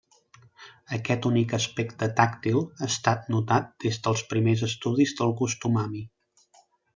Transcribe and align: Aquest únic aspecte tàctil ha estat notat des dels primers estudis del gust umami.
Aquest 0.95 1.25
únic 1.29 1.51
aspecte 1.57 2.07
tàctil 2.19 2.57
ha 2.61 2.87
estat 2.87 3.29
notat 3.35 3.69
des 3.85 4.01
dels 4.09 4.25
primers 4.33 4.65
estudis 4.69 5.15
del 5.21 5.35
gust 5.43 5.69
umami. 5.71 6.03